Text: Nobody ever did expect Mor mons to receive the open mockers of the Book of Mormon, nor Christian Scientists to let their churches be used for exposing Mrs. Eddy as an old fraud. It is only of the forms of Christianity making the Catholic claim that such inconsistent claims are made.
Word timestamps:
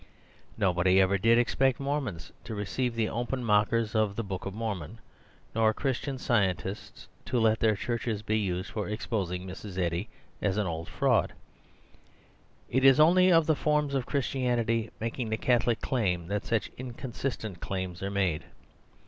Nobody 0.57 0.99
ever 0.99 1.19
did 1.19 1.37
expect 1.37 1.79
Mor 1.79 2.01
mons 2.01 2.31
to 2.45 2.55
receive 2.55 2.95
the 2.95 3.07
open 3.07 3.43
mockers 3.43 3.93
of 3.93 4.15
the 4.15 4.23
Book 4.23 4.47
of 4.47 4.53
Mormon, 4.55 4.97
nor 5.53 5.75
Christian 5.75 6.17
Scientists 6.17 7.07
to 7.25 7.39
let 7.39 7.59
their 7.59 7.75
churches 7.75 8.23
be 8.23 8.39
used 8.39 8.71
for 8.71 8.89
exposing 8.89 9.45
Mrs. 9.45 9.77
Eddy 9.77 10.09
as 10.41 10.57
an 10.57 10.65
old 10.65 10.89
fraud. 10.89 11.33
It 12.67 12.83
is 12.83 12.99
only 12.99 13.31
of 13.31 13.45
the 13.45 13.55
forms 13.55 13.93
of 13.93 14.07
Christianity 14.07 14.89
making 14.99 15.29
the 15.29 15.37
Catholic 15.37 15.81
claim 15.81 16.25
that 16.29 16.45
such 16.45 16.71
inconsistent 16.79 17.59
claims 17.59 18.01
are 18.01 18.09
made. 18.09 18.45